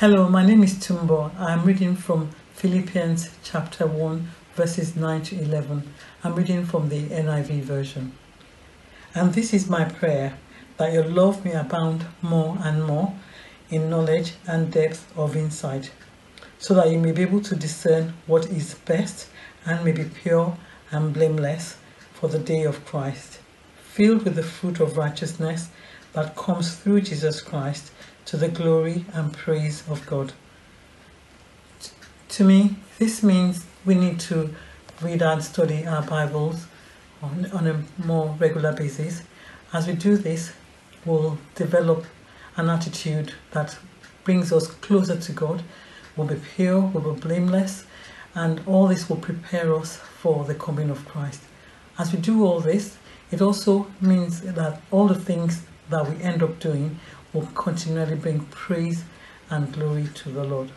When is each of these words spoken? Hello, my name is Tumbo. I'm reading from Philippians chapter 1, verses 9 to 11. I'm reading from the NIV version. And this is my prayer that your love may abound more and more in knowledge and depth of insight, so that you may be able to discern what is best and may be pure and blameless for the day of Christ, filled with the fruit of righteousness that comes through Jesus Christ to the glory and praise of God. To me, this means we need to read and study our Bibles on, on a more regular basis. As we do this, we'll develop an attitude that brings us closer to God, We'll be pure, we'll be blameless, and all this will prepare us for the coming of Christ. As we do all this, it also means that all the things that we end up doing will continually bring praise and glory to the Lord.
Hello, 0.00 0.30
my 0.30 0.42
name 0.42 0.62
is 0.62 0.76
Tumbo. 0.76 1.30
I'm 1.38 1.62
reading 1.62 1.94
from 1.94 2.30
Philippians 2.54 3.36
chapter 3.44 3.86
1, 3.86 4.30
verses 4.54 4.96
9 4.96 5.22
to 5.24 5.38
11. 5.38 5.92
I'm 6.24 6.34
reading 6.34 6.64
from 6.64 6.88
the 6.88 7.02
NIV 7.10 7.60
version. 7.64 8.14
And 9.14 9.34
this 9.34 9.52
is 9.52 9.68
my 9.68 9.84
prayer 9.84 10.38
that 10.78 10.94
your 10.94 11.04
love 11.04 11.44
may 11.44 11.52
abound 11.52 12.06
more 12.22 12.56
and 12.62 12.86
more 12.86 13.12
in 13.68 13.90
knowledge 13.90 14.32
and 14.46 14.72
depth 14.72 15.06
of 15.18 15.36
insight, 15.36 15.90
so 16.58 16.72
that 16.72 16.88
you 16.88 16.98
may 16.98 17.12
be 17.12 17.20
able 17.20 17.42
to 17.42 17.54
discern 17.54 18.14
what 18.26 18.46
is 18.46 18.72
best 18.86 19.28
and 19.66 19.84
may 19.84 19.92
be 19.92 20.04
pure 20.04 20.56
and 20.90 21.12
blameless 21.12 21.76
for 22.14 22.28
the 22.30 22.38
day 22.38 22.62
of 22.62 22.86
Christ, 22.86 23.40
filled 23.92 24.22
with 24.22 24.36
the 24.36 24.42
fruit 24.42 24.80
of 24.80 24.96
righteousness 24.96 25.68
that 26.12 26.36
comes 26.36 26.74
through 26.76 27.02
Jesus 27.02 27.40
Christ 27.40 27.92
to 28.26 28.36
the 28.36 28.48
glory 28.48 29.04
and 29.12 29.32
praise 29.32 29.82
of 29.88 30.06
God. 30.06 30.32
To 32.30 32.44
me, 32.44 32.76
this 32.98 33.22
means 33.22 33.66
we 33.84 33.94
need 33.94 34.20
to 34.20 34.54
read 35.02 35.22
and 35.22 35.42
study 35.42 35.86
our 35.86 36.02
Bibles 36.02 36.66
on, 37.22 37.50
on 37.52 37.66
a 37.66 37.82
more 38.04 38.36
regular 38.38 38.72
basis. 38.72 39.22
As 39.72 39.86
we 39.86 39.94
do 39.94 40.16
this, 40.16 40.52
we'll 41.04 41.38
develop 41.54 42.06
an 42.56 42.68
attitude 42.68 43.34
that 43.52 43.76
brings 44.24 44.52
us 44.52 44.68
closer 44.68 45.18
to 45.18 45.32
God, 45.32 45.62
We'll 46.16 46.26
be 46.26 46.40
pure, 46.54 46.80
we'll 46.80 47.14
be 47.14 47.20
blameless, 47.20 47.84
and 48.34 48.60
all 48.66 48.88
this 48.88 49.08
will 49.08 49.16
prepare 49.16 49.74
us 49.74 49.96
for 49.96 50.44
the 50.44 50.54
coming 50.54 50.90
of 50.90 51.06
Christ. 51.08 51.40
As 51.98 52.12
we 52.12 52.18
do 52.18 52.44
all 52.44 52.60
this, 52.60 52.98
it 53.30 53.40
also 53.40 53.86
means 54.00 54.40
that 54.40 54.80
all 54.90 55.06
the 55.06 55.14
things 55.14 55.62
that 55.88 56.08
we 56.08 56.22
end 56.22 56.42
up 56.42 56.58
doing 56.58 56.98
will 57.32 57.48
continually 57.54 58.16
bring 58.16 58.40
praise 58.46 59.04
and 59.50 59.72
glory 59.72 60.08
to 60.14 60.30
the 60.30 60.44
Lord. 60.44 60.70